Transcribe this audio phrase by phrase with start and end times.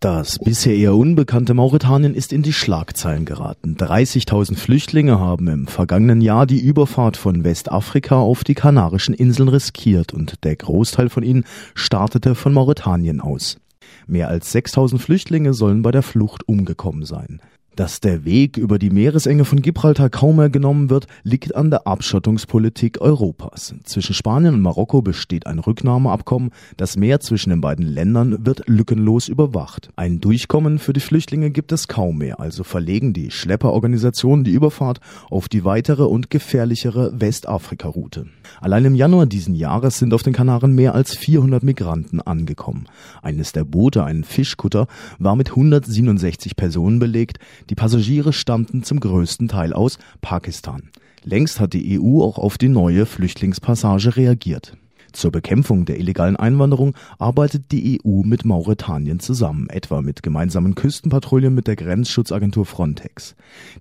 [0.00, 3.76] Das bisher eher unbekannte Mauretanien ist in die Schlagzeilen geraten.
[3.76, 10.14] 30.000 Flüchtlinge haben im vergangenen Jahr die Überfahrt von Westafrika auf die Kanarischen Inseln riskiert
[10.14, 13.58] und der Großteil von ihnen startete von Mauretanien aus.
[14.06, 17.40] Mehr als 6.000 Flüchtlinge sollen bei der Flucht umgekommen sein.
[17.78, 21.86] Dass der Weg über die Meeresenge von Gibraltar kaum mehr genommen wird, liegt an der
[21.86, 23.72] Abschottungspolitik Europas.
[23.84, 26.50] Zwischen Spanien und Marokko besteht ein Rücknahmeabkommen.
[26.76, 29.90] Das Meer zwischen den beiden Ländern wird lückenlos überwacht.
[29.94, 34.98] Ein Durchkommen für die Flüchtlinge gibt es kaum mehr, also verlegen die Schlepperorganisationen die Überfahrt
[35.30, 38.26] auf die weitere und gefährlichere Westafrika-Route.
[38.60, 42.86] Allein im Januar diesen Jahres sind auf den Kanaren mehr als 400 Migranten angekommen.
[43.22, 44.88] Eines der Boote, ein Fischkutter,
[45.20, 47.38] war mit 167 Personen belegt.
[47.70, 50.90] Die Passagiere stammten zum größten Teil aus Pakistan.
[51.22, 54.76] Längst hat die EU auch auf die neue Flüchtlingspassage reagiert.
[55.12, 61.54] Zur Bekämpfung der illegalen Einwanderung arbeitet die EU mit Mauretanien zusammen, etwa mit gemeinsamen Küstenpatrouillen
[61.54, 63.34] mit der Grenzschutzagentur Frontex.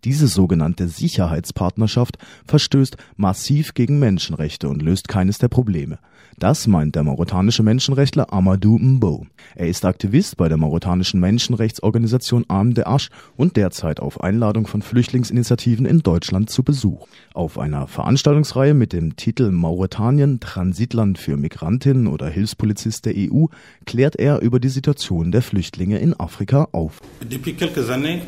[0.04, 6.00] Diese sogenannte Sicherheitspartnerschaft verstößt massiv gegen Menschenrechte und löst keines der Probleme.
[6.40, 9.26] Das meint der mauretanische Menschenrechtler Amadou Mbo.
[9.56, 14.84] Er ist Aktivist bei der mauretanischen Menschenrechtsorganisation Arm de Asch und derzeit auf Einladung von
[14.84, 17.08] Flüchtlingsinitiativen in Deutschland zu Besuch.
[17.34, 23.46] Auf einer Veranstaltungsreihe mit dem Titel Mauretanien Transitland für Migrantinnen oder Hilfspolizist der EU
[23.86, 27.00] klärt er über die Situation der Flüchtlinge in Afrika auf.
[27.22, 28.22] Depuis quelques années,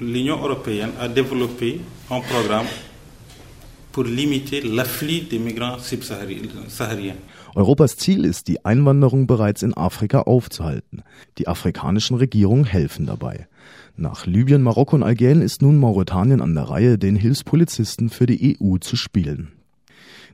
[0.00, 1.80] l'Union européenne a développé
[2.10, 2.66] un programme
[7.54, 11.02] Europas Ziel ist, die Einwanderung bereits in Afrika aufzuhalten.
[11.38, 13.48] Die afrikanischen Regierungen helfen dabei.
[13.96, 18.58] Nach Libyen, Marokko und Algerien ist nun Mauretanien an der Reihe, den Hilfspolizisten für die
[18.60, 19.52] EU zu spielen.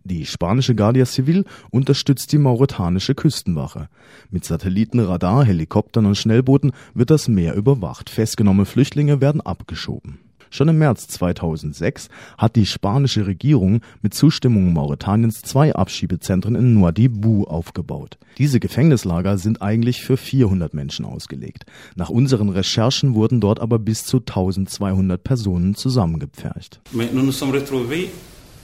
[0.04, 3.88] Die spanische Guardia Civil unterstützt die mauretanische Küstenwache.
[4.30, 8.10] Mit Satelliten, Radar, Helikoptern und Schnellbooten wird das Meer überwacht.
[8.10, 10.18] Festgenommene Flüchtlinge werden abgeschoben.
[10.52, 17.44] Schon im März 2006 hat die spanische Regierung mit Zustimmung Mauretaniens zwei Abschiebezentren in Nouadhibou
[17.44, 18.18] aufgebaut.
[18.36, 21.64] Diese Gefängnislager sind eigentlich für 400 Menschen ausgelegt.
[21.96, 26.80] Nach unseren Recherchen wurden dort aber bis zu 1200 Personen zusammengepfercht.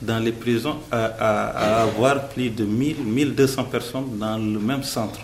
[0.01, 4.85] dans les prisons à, à, à avoir plus de 1000, 1200 personnes dans le même
[4.85, 5.19] centre.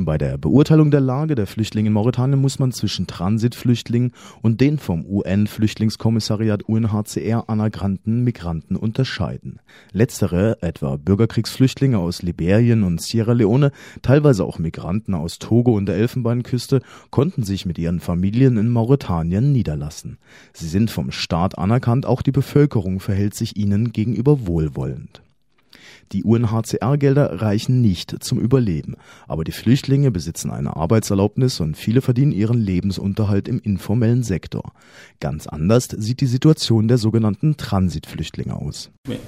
[0.00, 4.78] Bei der Beurteilung der Lage der Flüchtlinge in Mauretanien muss man zwischen Transitflüchtlingen und den
[4.78, 9.58] vom UN-Flüchtlingskommissariat UNHCR anerkannten Migranten unterscheiden.
[9.90, 15.96] Letztere, etwa Bürgerkriegsflüchtlinge aus Liberien und Sierra Leone, teilweise auch Migranten aus Togo und der
[15.96, 16.80] Elfenbeinküste,
[17.10, 20.18] konnten sich mit ihren Familien in Mauretanien niederlassen.
[20.52, 25.22] Sie sind vom Staat anerkannt, auch die Bevölkerung verhält sich ihnen gegenüber wohlwollend.
[26.12, 28.96] Die UNHCR-Gelder reichen nicht zum Überleben,
[29.26, 34.72] aber die Flüchtlinge besitzen eine Arbeitserlaubnis und viele verdienen ihren Lebensunterhalt im informellen Sektor.
[35.20, 38.90] Ganz anders sieht die Situation der sogenannten Transitflüchtlinge aus.
[39.06, 39.18] Ne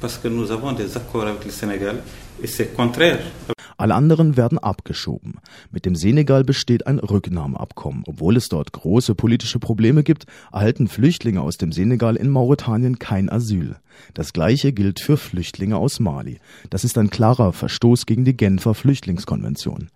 [0.00, 1.96] parce que nous avons des accords avec le Sénégal
[2.42, 3.18] et c'est contraire
[3.78, 5.36] alle anderen werden abgeschoben.
[5.70, 8.02] Mit dem Senegal besteht ein Rücknahmeabkommen.
[8.06, 13.30] Obwohl es dort große politische Probleme gibt, erhalten Flüchtlinge aus dem Senegal in Mauretanien kein
[13.30, 13.76] Asyl.
[14.14, 16.40] Das gleiche gilt für Flüchtlinge aus Mali.
[16.70, 19.88] Das ist ein klarer Verstoß gegen die Genfer Flüchtlingskonvention.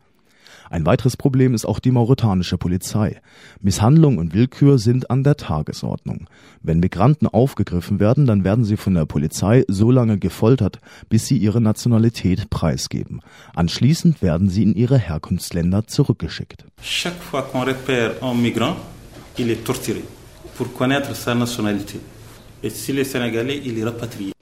[0.73, 3.21] Ein weiteres Problem ist auch die mauretanische Polizei.
[3.61, 6.31] Misshandlung und Willkür sind an der Tagesordnung.
[6.63, 10.79] Wenn Migranten aufgegriffen werden, dann werden sie von der Polizei so lange gefoltert,
[11.11, 13.21] bis sie ihre Nationalität preisgeben.
[13.55, 16.65] Anschließend werden sie in ihre Herkunftsländer zurückgeschickt.
[19.39, 20.03] Il est torturé
[20.57, 21.99] pour connaître sa nationalité.
[22.63, 24.33] Et si le Sénégalais, il est rapatrié.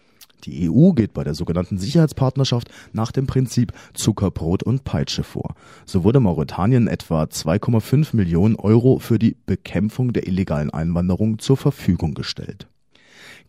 [0.44, 5.54] Die EU geht bei der sogenannten Sicherheitspartnerschaft nach dem Prinzip Zuckerbrot und Peitsche vor.
[5.84, 12.14] So wurde Mauretanien etwa 2,5 Millionen Euro für die Bekämpfung der illegalen Einwanderung zur Verfügung
[12.14, 12.66] gestellt.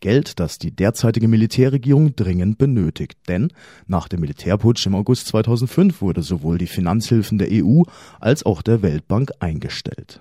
[0.01, 3.19] Geld, das die derzeitige Militärregierung dringend benötigt.
[3.27, 3.49] Denn
[3.87, 7.83] nach dem Militärputsch im August 2005 wurde sowohl die Finanzhilfen der EU
[8.19, 10.19] als auch der Weltbank eingestellt.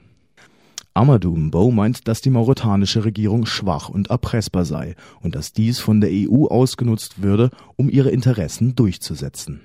[0.92, 6.00] Amadou Mbow meint, dass die mauretanische Regierung schwach und erpressbar sei und dass dies von
[6.00, 9.60] der EU ausgenutzt würde, um ihre Interessen durchzusetzen.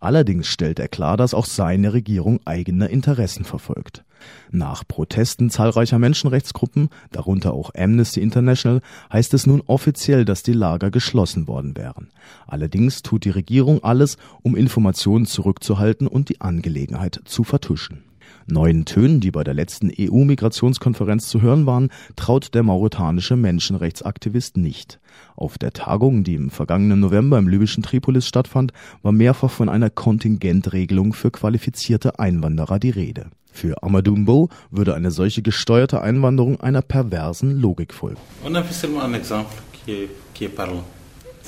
[0.00, 4.04] Allerdings stellt er klar, dass auch seine Regierung eigene Interessen verfolgt.
[4.50, 8.80] Nach Protesten zahlreicher Menschenrechtsgruppen, darunter auch Amnesty International,
[9.12, 12.10] heißt es nun offiziell, dass die Lager geschlossen worden wären.
[12.48, 18.02] Allerdings tut die Regierung alles, um Informationen zurückzuhalten und die Angelegenheit zu vertuschen.
[18.46, 25.00] Neuen Tönen, die bei der letzten EU-Migrationskonferenz zu hören waren, traut der mauretanische Menschenrechtsaktivist nicht.
[25.36, 28.72] Auf der Tagung, die im vergangenen November im libyschen Tripolis stattfand,
[29.02, 33.26] war mehrfach von einer Kontingentregelung für qualifizierte Einwanderer die Rede.
[33.52, 38.20] Für Amadou Mbo würde eine solche gesteuerte Einwanderung einer perversen Logik folgen.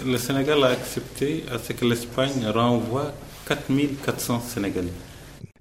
[0.05, 3.13] Le Sénégal a accepté à ce que l'Espagne renvoie
[3.47, 4.93] 4400 Sénégalais.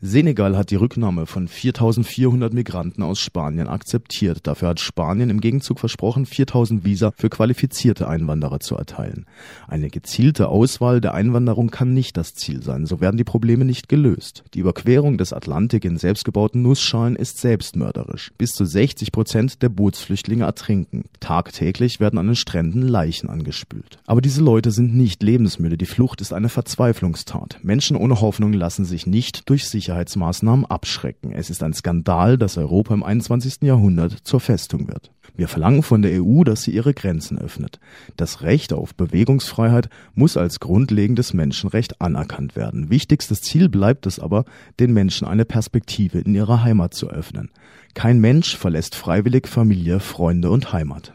[0.06, 4.40] Senegal hat die Rücknahme von 4400 Migranten aus Spanien akzeptiert.
[4.44, 9.26] Dafür hat Spanien im Gegenzug versprochen, 4000 Visa für qualifizierte Einwanderer zu erteilen.
[9.66, 12.86] Eine gezielte Auswahl der Einwanderung kann nicht das Ziel sein.
[12.86, 14.44] So werden die Probleme nicht gelöst.
[14.54, 18.34] Die Überquerung des Atlantik in selbstgebauten Nussschalen ist selbstmörderisch.
[18.38, 21.06] Bis zu 60 Prozent der Bootsflüchtlinge ertrinken.
[21.22, 24.00] Tagtäglich werden an den Stränden Leichen angespült.
[24.06, 25.78] Aber diese Leute sind nicht lebensmüde.
[25.78, 27.60] Die Flucht ist eine Verzweiflungstat.
[27.64, 31.32] Menschen ohne Hoffnung lassen sich nicht durch Sicherheit Sicherheitsmaßnahmen abschrecken.
[31.32, 33.62] Es ist ein Skandal, dass Europa im 21.
[33.62, 35.12] Jahrhundert zur Festung wird.
[35.36, 37.80] Wir verlangen von der EU, dass sie ihre Grenzen öffnet.
[38.18, 42.90] Das Recht auf Bewegungsfreiheit muss als grundlegendes Menschenrecht anerkannt werden.
[42.90, 44.46] Wichtigstes Ziel bleibt es aber,
[44.80, 47.52] den Menschen eine Perspektive in ihrer Heimat zu öffnen.
[47.94, 51.14] Kein Mensch verlässt freiwillig Familie, Freunde und Heimat.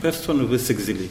[0.00, 1.08] Personne ne veut s'exiler.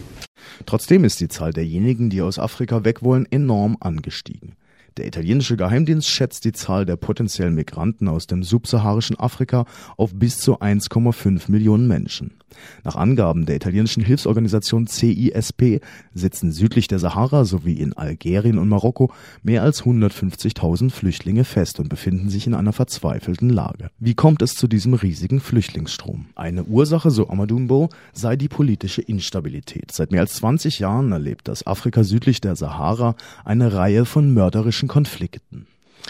[0.66, 4.56] Trotzdem ist die Zahl derjenigen, die aus Afrika weg wollen, enorm angestiegen.
[4.98, 9.66] Der italienische Geheimdienst schätzt die Zahl der potenziellen Migranten aus dem subsaharischen Afrika
[9.98, 12.36] auf bis zu 1,5 Millionen Menschen.
[12.84, 15.82] Nach Angaben der italienischen Hilfsorganisation CISP
[16.14, 19.12] sitzen südlich der Sahara sowie in Algerien und Marokko
[19.42, 23.90] mehr als 150.000 Flüchtlinge fest und befinden sich in einer verzweifelten Lage.
[24.00, 26.26] Wie kommt es zu diesem riesigen Flüchtlingsstrom?
[26.36, 29.92] Eine Ursache, so Amadumbo, sei die politische Instabilität.
[29.92, 33.16] Seit mehr als 20 Jahren erlebt das Afrika südlich der Sahara
[33.46, 35.68] eine Reihe von mörderischen Konflikten.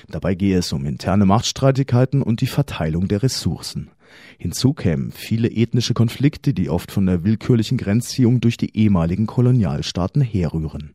[0.10, 3.90] Dabei gehe es um interne Machtstreitigkeiten und die Verteilung der Ressourcen.
[4.38, 10.22] Hinzu kämen viele ethnische Konflikte, die oft von der willkürlichen Grenzziehung durch die ehemaligen Kolonialstaaten
[10.22, 10.94] herrühren.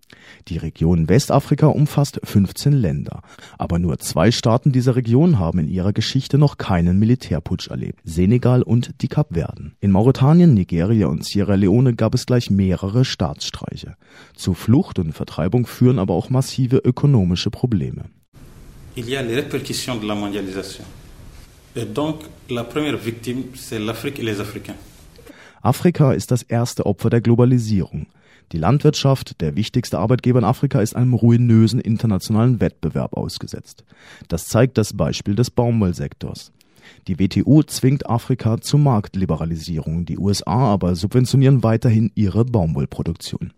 [0.49, 3.23] Die Region Westafrika umfasst 15 Länder,
[3.57, 8.63] aber nur zwei Staaten dieser Region haben in ihrer Geschichte noch keinen Militärputsch erlebt, Senegal
[8.63, 9.75] und die Kapverden.
[9.81, 13.97] In Mauretanien, Nigeria und Sierra Leone gab es gleich mehrere Staatsstreiche.
[14.35, 18.05] Zu Flucht und Vertreibung führen aber auch massive ökonomische Probleme.
[18.97, 20.85] Il y a les répercussions de la mondialisation.
[25.63, 28.07] Afrika ist das erste Opfer der Globalisierung.
[28.53, 33.85] Die Landwirtschaft, der wichtigste Arbeitgeber in Afrika, ist einem ruinösen internationalen Wettbewerb ausgesetzt.
[34.29, 36.53] Das zeigt das Beispiel des Baumwollsektors.
[37.07, 43.53] Die WTO zwingt Afrika zur Marktliberalisierung, die USA aber subventionieren weiterhin ihre Baumwollproduktion.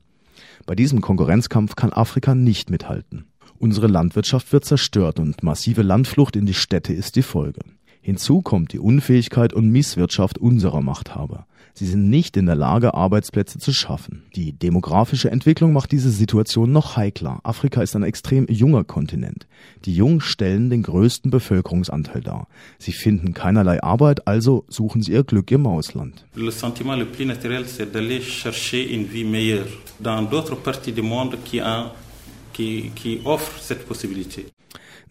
[0.66, 3.26] Bei diesem Konkurrenzkampf kann Afrika nicht mithalten.
[3.58, 7.60] Unsere Landwirtschaft wird zerstört und massive Landflucht in die Städte ist die Folge.
[8.02, 11.46] Hinzu kommt die Unfähigkeit und Misswirtschaft unserer Machthaber.
[11.74, 14.24] Sie sind nicht in der Lage, Arbeitsplätze zu schaffen.
[14.34, 17.40] Die demografische Entwicklung macht diese Situation noch heikler.
[17.42, 19.46] Afrika ist ein extrem junger Kontinent.
[19.84, 22.48] Die Jungen stellen den größten Bevölkerungsanteil dar.
[22.78, 26.26] Sie finden keinerlei Arbeit, also suchen sie ihr Glück im Ausland.
[26.34, 26.50] Le.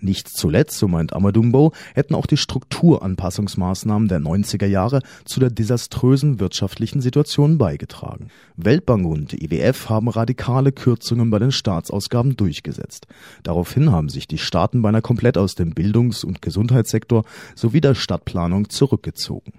[0.02, 6.40] Nicht zuletzt, so meint Amadumbo, hätten auch die Strukturanpassungsmaßnahmen der 90er Jahre zu der desaströsen
[6.40, 8.30] wirtschaftlichen Situation beigetragen.
[8.56, 13.08] Weltbank und IWF haben radikale Kürzungen bei den Staatsausgaben durchgesetzt.
[13.44, 17.26] Daraufhin haben sich die Staaten beinahe komplett aus dem Bildungs- und Gesundheitssektor
[17.56, 19.52] sowie der Stadtplanung zurückgezogen.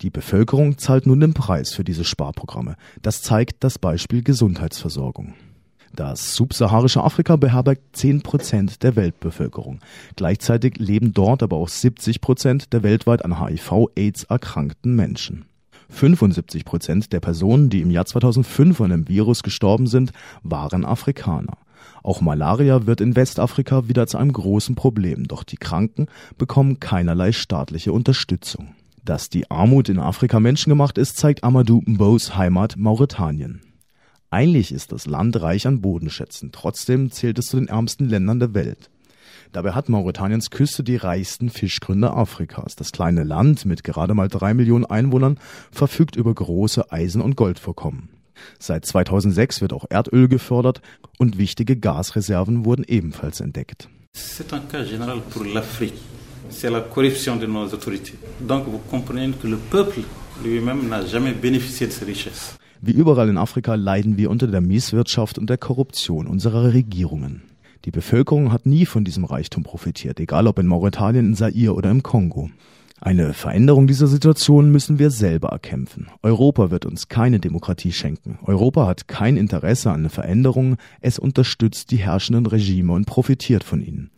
[0.00, 2.76] Die Bevölkerung zahlt nun den Preis für diese Sparprogramme.
[3.02, 5.34] Das zeigt das Beispiel Gesundheitsversorgung.
[5.94, 9.80] Das subsaharische Afrika beherbergt 10 Prozent der Weltbevölkerung.
[10.16, 15.46] Gleichzeitig leben dort aber auch 70 Prozent der weltweit an HIV-Aids erkrankten Menschen.
[15.90, 21.56] 75 Prozent der Personen, die im Jahr 2005 an dem Virus gestorben sind, waren Afrikaner.
[22.02, 27.32] Auch Malaria wird in Westafrika wieder zu einem großen Problem, doch die Kranken bekommen keinerlei
[27.32, 28.74] staatliche Unterstützung.
[29.04, 33.62] Dass die Armut in Afrika menschengemacht ist, zeigt Amadou Mbos Heimat Mauretanien.
[34.30, 38.52] Eigentlich ist das Land reich an Bodenschätzen, trotzdem zählt es zu den ärmsten Ländern der
[38.52, 38.90] Welt.
[39.52, 42.76] Dabei hat Mauretaniens Küste die reichsten Fischgründe Afrikas.
[42.76, 45.38] Das kleine Land mit gerade mal drei Millionen Einwohnern
[45.72, 48.10] verfügt über große Eisen- und Goldvorkommen.
[48.58, 50.82] Seit 2006 wird auch Erdöl gefördert
[51.16, 53.88] und wichtige Gasreserven wurden ebenfalls entdeckt.
[54.14, 55.94] C'est un cas général pour l'Afrique.
[56.50, 58.14] C'est la corruption de nos autorités.
[58.40, 60.00] Donc vous comprenez que le peuple
[60.44, 61.88] lui-même n'a jamais bénéficié.
[62.80, 67.42] Wie überall in Afrika leiden wir unter der Misswirtschaft und der Korruption unserer Regierungen.
[67.84, 71.90] Die Bevölkerung hat nie von diesem Reichtum profitiert, egal ob in Mauretanien, in Zaire oder
[71.90, 72.50] im Kongo.
[73.00, 76.08] Eine Veränderung dieser Situation müssen wir selber erkämpfen.
[76.22, 78.38] Europa wird uns keine Demokratie schenken.
[78.42, 84.10] Europa hat kein Interesse an Veränderungen, es unterstützt die herrschenden Regime und profitiert von ihnen.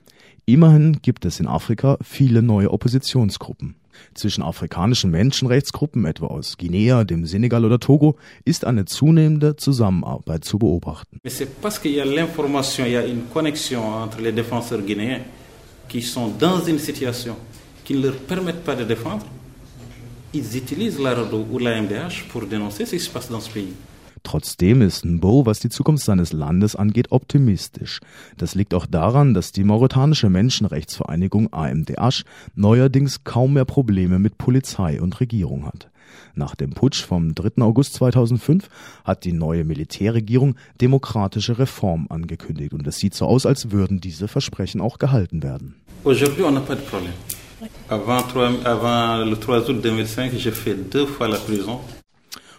[0.47, 3.77] Immerhin gibt es in Afrika viele neue Oppositionsgruppen.
[4.15, 10.59] Zwischen afrikanischen Menschenrechtsgruppen, etwa aus Guinea, dem Senegal oder Togo, ist eine zunehmende Zusammenarbeit zu
[10.59, 11.21] beobachten.
[15.89, 17.35] Qui sont dans une situation
[17.85, 19.27] qui ne leur permettent pas de défendre.
[20.33, 23.51] Ils utilisent la RADO ou la MDH pour dénoncer ce qui se passe dans ce
[23.51, 23.73] pays.
[24.23, 28.01] Trotzdem ist Nbo, was die Zukunft seines Landes angeht, optimistisch.
[28.37, 32.23] Das liegt auch daran, dass die mauretanische Menschenrechtsvereinigung AMDH
[32.55, 35.91] neuerdings kaum mehr Probleme mit Polizei und Regierung hat.
[36.35, 37.63] Nach dem Putsch vom 3.
[37.63, 38.69] August 2005
[39.05, 44.29] hat die neue Militärregierung demokratische Reformen angekündigt und es sieht so aus, als würden diese
[44.29, 45.77] Versprechen auch gehalten werden.
[46.05, 47.15] Aujourd'hui, on n'a pas de problème.
[47.89, 48.25] Avant,
[48.65, 51.81] avant le 3 août 2005, j'ai fait deux fois la prison.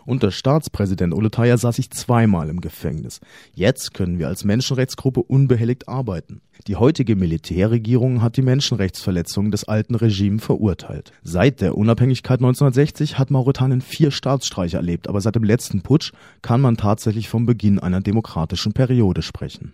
[0.06, 3.20] Unter Staatspräsident Oletaya saß ich zweimal im Gefängnis.
[3.54, 6.42] Jetzt können wir als Menschenrechtsgruppe unbehelligt arbeiten.
[6.68, 11.12] Die heutige Militärregierung hat die Menschenrechtsverletzungen des alten Regimes verurteilt.
[11.24, 16.62] Seit der Unabhängigkeit 1960 hat Mauretanien vier Staatsstreiche erlebt, aber seit dem letzten Putsch kann
[16.62, 19.74] man tatsächlich vom Beginn einer demokratischen Periode sprechen.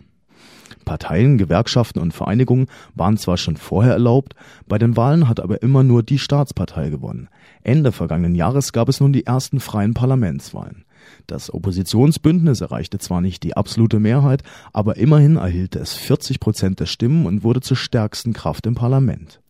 [0.85, 4.35] Parteien, Gewerkschaften und Vereinigungen waren zwar schon vorher erlaubt,
[4.67, 7.29] bei den Wahlen hat aber immer nur die Staatspartei gewonnen.
[7.63, 10.85] Ende vergangenen Jahres gab es nun die ersten freien Parlamentswahlen.
[11.25, 14.43] Das Oppositionsbündnis erreichte zwar nicht die absolute Mehrheit,
[14.73, 19.41] aber immerhin erhielt es 40 Prozent der Stimmen und wurde zur stärksten Kraft im Parlament.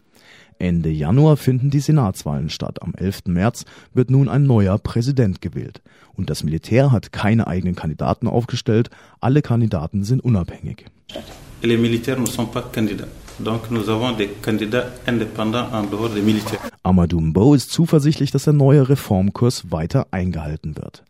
[0.59, 2.81] Ende Januar finden die Senatswahlen statt.
[2.81, 3.25] Am 11.
[3.27, 5.81] März wird nun ein neuer Präsident gewählt.
[6.15, 8.89] Und das Militär hat keine eigenen Kandidaten aufgestellt.
[9.19, 10.85] Alle Kandidaten sind unabhängig.
[11.61, 13.09] Les militaires ne sont pas candidats.
[13.39, 16.61] Donc nous avons des candidats indépendants en dehors des militaires.
[16.83, 21.03] Amadou Mbo ist zuversichtlich, dass der neue Reformkurs weiter eingehalten wird.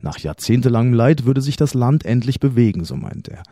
[0.00, 3.42] Nach jahrzehntelangem Leid würde sich das Land endlich bewegen, so meint er.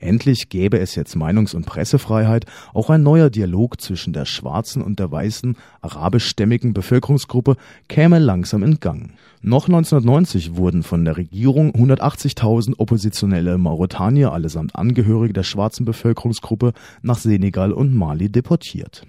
[0.00, 4.98] Endlich gäbe es jetzt Meinungs- und Pressefreiheit, auch ein neuer Dialog zwischen der schwarzen und
[4.98, 9.12] der weißen arabischstämmigen Bevölkerungsgruppe käme langsam in Gang.
[9.42, 17.18] Noch 1990 wurden von der Regierung 180.000 oppositionelle Mauretanier, allesamt Angehörige der schwarzen Bevölkerungsgruppe, nach
[17.18, 19.06] Senegal und Mali deportiert.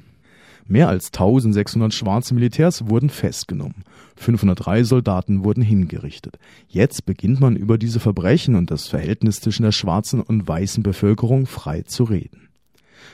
[0.71, 3.83] Mehr als 1600 schwarze Militärs wurden festgenommen.
[4.15, 6.39] 503 Soldaten wurden hingerichtet.
[6.69, 11.45] Jetzt beginnt man über diese Verbrechen und das Verhältnis zwischen der schwarzen und weißen Bevölkerung
[11.45, 12.50] frei zu reden.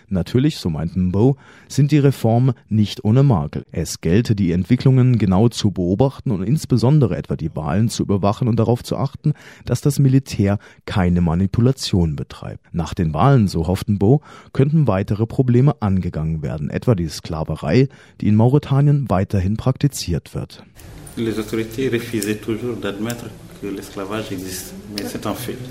[0.09, 3.65] Natürlich, so meint Mbo, sind die Reformen nicht ohne Makel.
[3.71, 8.57] Es gelte, die Entwicklungen genau zu beobachten und insbesondere etwa die Wahlen zu überwachen und
[8.57, 9.33] darauf zu achten,
[9.65, 12.63] dass das Militär keine Manipulation betreibt.
[12.71, 14.21] Nach den Wahlen, so hofft Mbo,
[14.53, 17.89] könnten weitere Probleme angegangen werden, etwa die Sklaverei,
[18.21, 20.63] die in Mauretanien weiterhin praktiziert wird.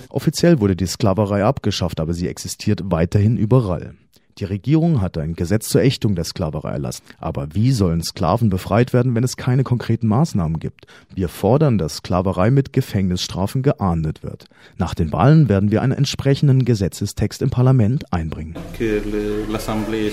[0.08, 3.94] Offiziell wurde die Sklaverei abgeschafft, aber sie existiert weiterhin überall.
[4.38, 7.02] Die Regierung hat ein Gesetz zur Ächtung der Sklaverei erlassen.
[7.18, 10.86] Aber wie sollen Sklaven befreit werden, wenn es keine konkreten Maßnahmen gibt?
[11.14, 14.44] Wir fordern, dass Sklaverei mit Gefängnisstrafen geahndet wird.
[14.76, 18.56] Nach den Wahlen werden wir einen entsprechenden Gesetzestext im Parlament einbringen.
[18.78, 20.10] L'Assemblée.